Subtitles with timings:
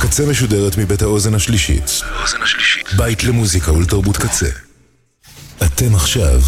[0.00, 1.90] הקצה משודרת מבית האוזן השלישית.
[2.96, 4.46] בית למוזיקה ולתרבות קצה.
[5.66, 6.40] אתם עכשיו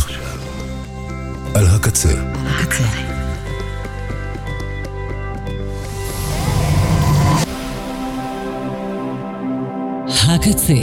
[1.55, 2.23] על הקצה.
[2.47, 2.85] הקצה.
[10.29, 10.83] הקצה,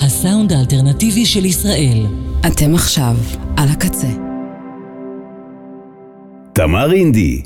[0.00, 2.06] הסאונד האלטרנטיבי של ישראל.
[2.46, 3.16] אתם עכשיו
[3.56, 4.10] על הקצה.
[6.52, 7.42] תמר אינדי,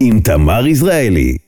[0.00, 1.47] עם תמר יזרעאלי.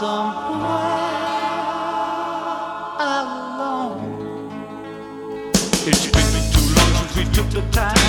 [0.00, 0.70] somewhere
[2.98, 4.48] alone.
[5.84, 7.99] It's been too long since we took the time.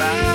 [0.00, 0.27] I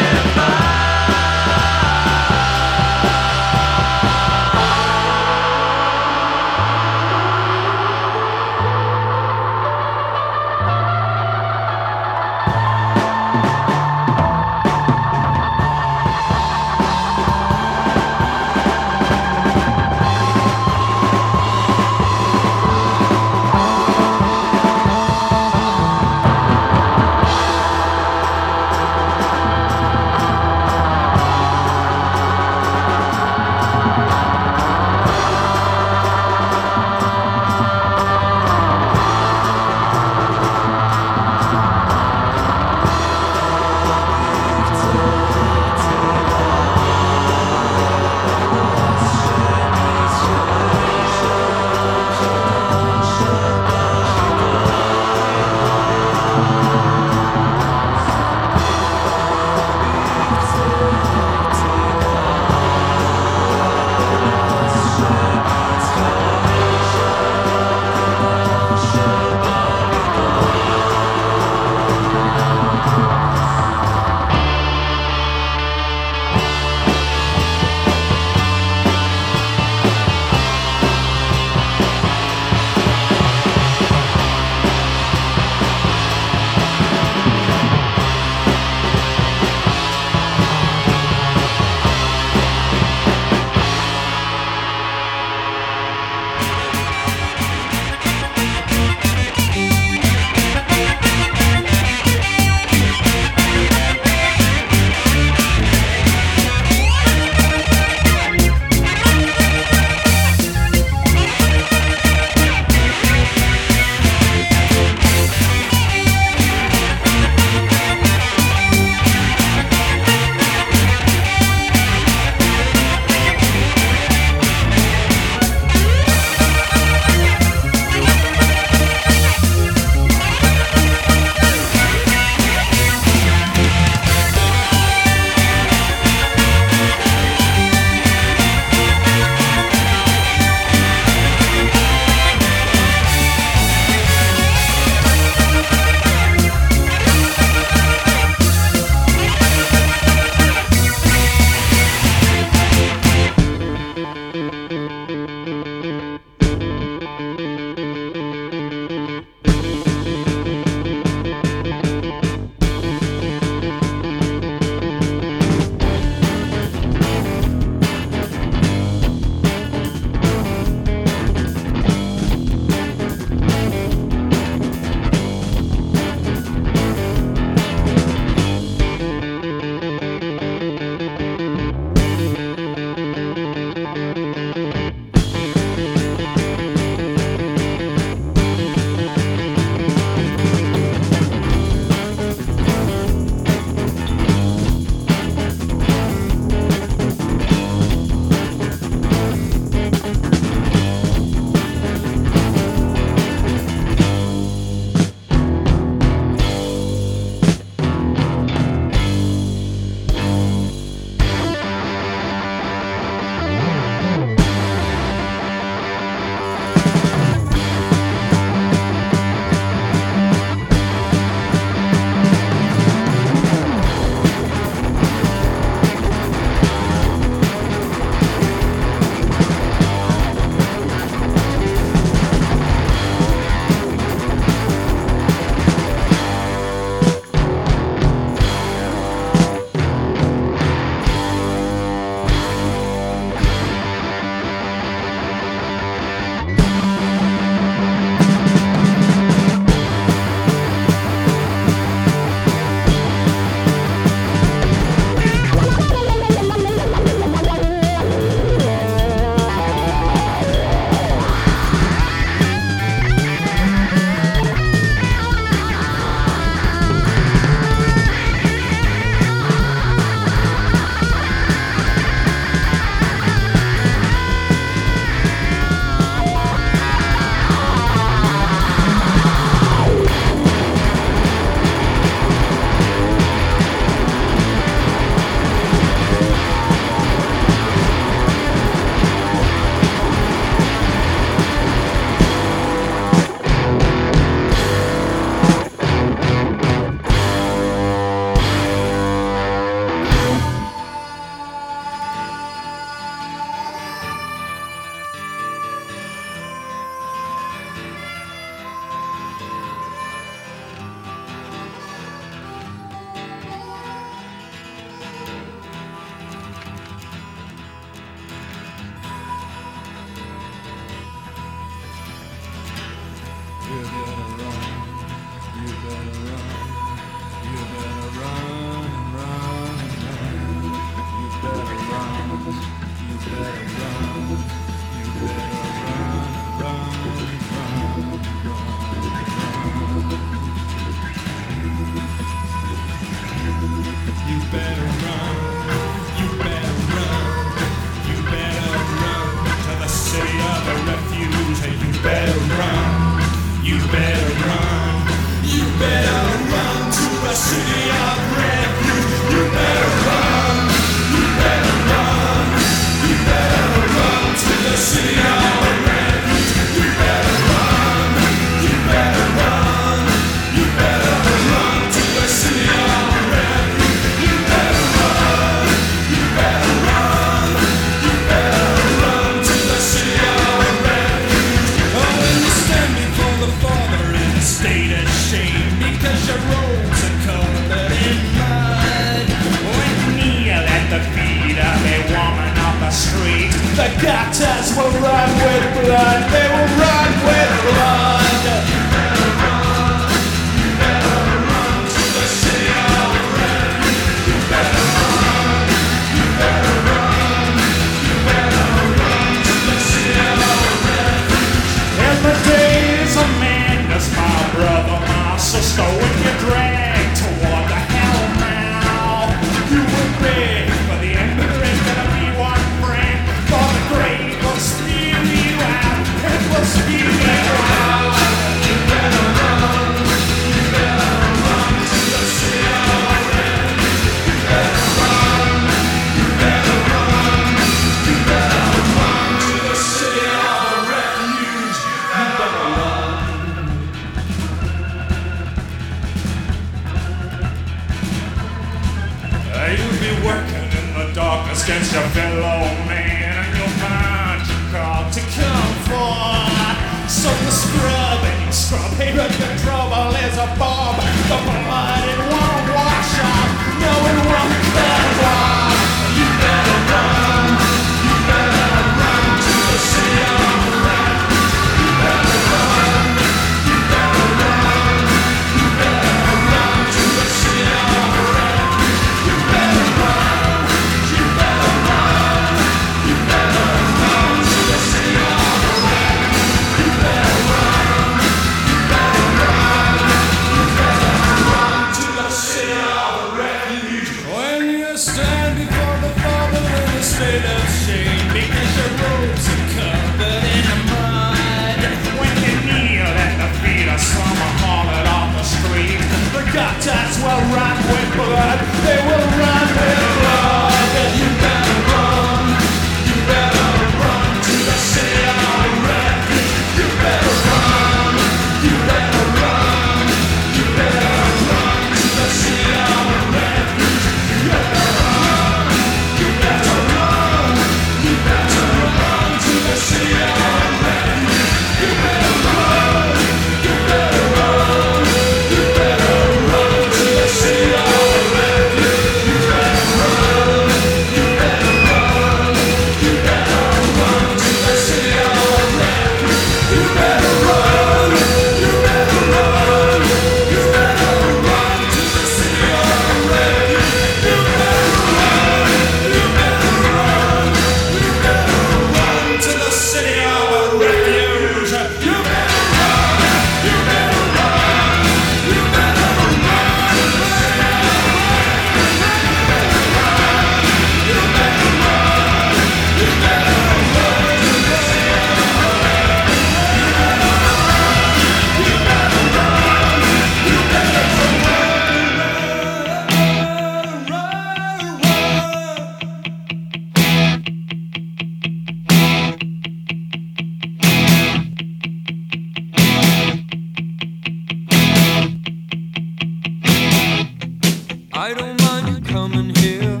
[599.12, 600.00] coming here,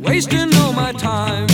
[0.00, 1.47] wasting all my time.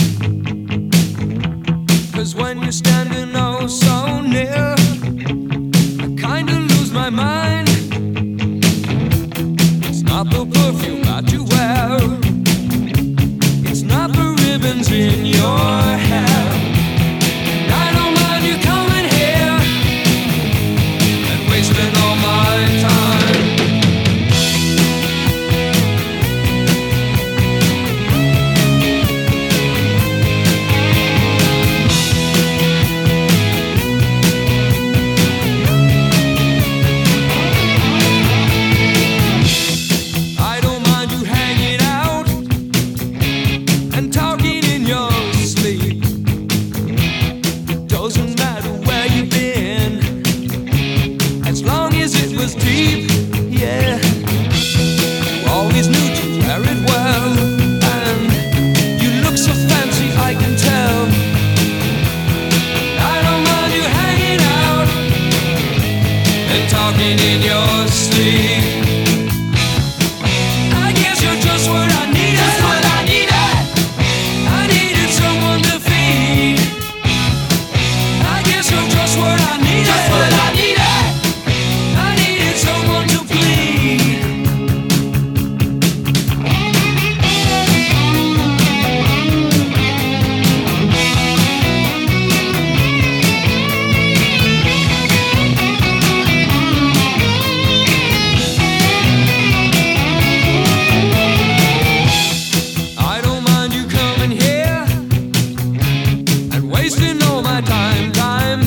[107.61, 108.61] time, time.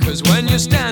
[0.00, 0.91] Cause when you stand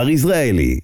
[0.00, 0.79] יזהר יזרעאלי